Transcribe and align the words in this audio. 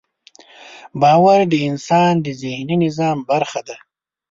باور 1.01 1.39
د 1.51 1.53
انسان 1.69 2.13
د 2.25 2.27
ذهني 2.41 2.75
نظام 2.85 3.17
برخه 3.29 3.61
ده. 3.67 3.77